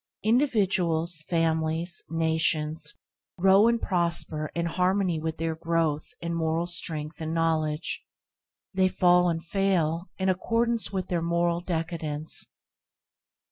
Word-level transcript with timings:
Individuals, 0.23 1.23
families, 1.29 2.01
nations 2.09 2.95
grow 3.37 3.67
and 3.67 3.83
prosper 3.83 4.49
in 4.55 4.65
harmony 4.65 5.19
with 5.19 5.37
their 5.37 5.53
growth 5.55 6.07
in 6.21 6.33
moral 6.33 6.65
strength 6.65 7.21
and 7.21 7.35
knowledge; 7.35 8.03
they 8.73 8.87
fall 8.87 9.29
and 9.29 9.45
fail 9.45 10.09
in 10.17 10.27
accordance 10.27 10.91
with 10.91 11.07
their 11.09 11.21
moral 11.21 11.59
decadence. 11.59 12.47